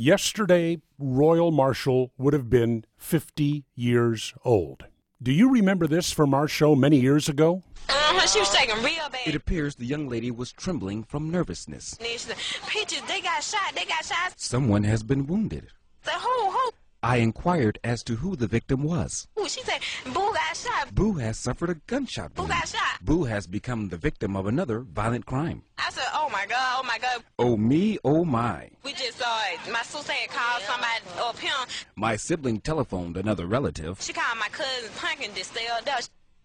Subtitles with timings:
[0.00, 4.84] Yesterday, Royal Marshall would have been 50 years old.
[5.20, 7.64] Do you remember this from our show many years ago?
[7.88, 9.26] Uh-huh, she was shaking real bad.
[9.26, 11.96] It appears the young lady was trembling from nervousness.
[11.98, 12.36] And she said,
[12.68, 13.74] Peaches, they got shot.
[13.74, 14.34] They got shot.
[14.36, 15.66] Someone has been wounded.
[16.06, 16.70] I said, who, who?
[17.02, 19.26] I inquired as to who the victim was.
[20.86, 20.92] Who?
[20.92, 20.94] Boo got shot.
[20.94, 23.04] Boo has suffered a gunshot Boo got shot.
[23.04, 25.62] Boo has become the victim of another violent crime.
[25.78, 27.22] I said, oh my God, oh my God.
[27.38, 28.70] Oh me, oh my.
[28.82, 29.72] We just saw it.
[29.72, 31.52] My sister had called somebody up here.
[31.96, 34.00] My sibling telephoned another relative.
[34.00, 35.88] She called my cousin Pumpkin to stay up.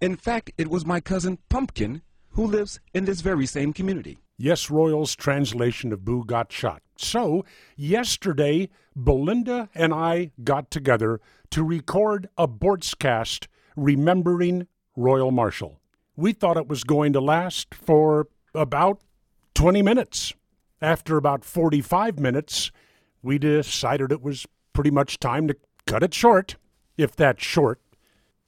[0.02, 4.18] In fact, it was my cousin Pumpkin who lives in this very same community.
[4.38, 6.82] Yes, Royal's translation of Boo got shot.
[6.98, 15.80] So, yesterday, Belinda and I got together to record a Boortzcast remembering Royal Marshall.
[16.16, 19.02] We thought it was going to last for about
[19.56, 20.34] 20 minutes.
[20.82, 22.72] After about 45 minutes,
[23.22, 25.56] we decided it was pretty much time to
[25.88, 26.58] cut it short,
[26.98, 27.80] if that's short,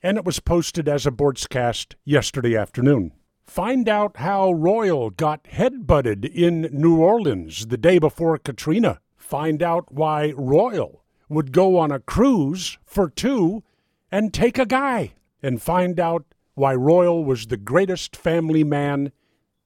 [0.04, 3.12] and it was posted as a Boortzcast yesterday afternoon.
[3.44, 9.00] Find out how Royal got headbutted in New Orleans the day before Katrina.
[9.18, 13.64] Find out why Royal would go on a cruise for two
[14.12, 15.14] and take a guy.
[15.42, 16.26] And find out
[16.56, 19.12] why Royal was the greatest family man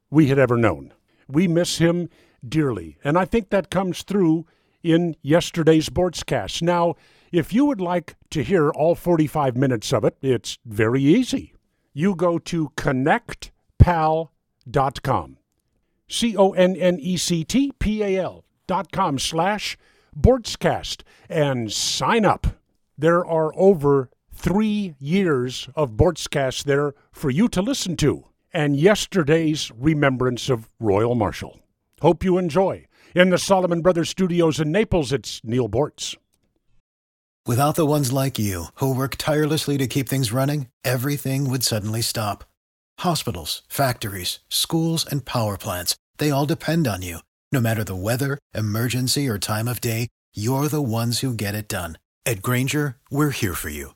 [0.10, 0.94] we had ever known.
[1.28, 2.10] We miss him
[2.48, 4.46] dearly, and I think that comes through
[4.84, 6.62] in yesterday's Boortzcast.
[6.62, 6.96] Now,
[7.32, 11.54] if you would like to hear all 45 minutes of it, it's very easy.
[11.94, 15.38] You go to connectpal.com.
[16.12, 19.78] C O N N E C T P A L dot com slash
[20.18, 22.48] Boortzcast and sign up.
[22.98, 29.70] There are over three years of Boortzcast there for you to listen to, and yesterday's
[29.78, 31.60] remembrance of Royal Marshall.
[32.02, 32.86] Hope you enjoy.
[33.14, 36.16] In the Solomon Brothers studios in Naples, it's Neal Boortz.
[37.46, 42.02] Without the ones like you, who work tirelessly to keep things running, everything would suddenly
[42.02, 42.46] stop.
[43.00, 47.20] Hospitals, factories, schools, and power plants, they all depend on you.
[47.52, 51.68] No matter the weather, emergency, or time of day, you're the ones who get it
[51.68, 51.98] done.
[52.26, 53.96] At Grainger, we're here for you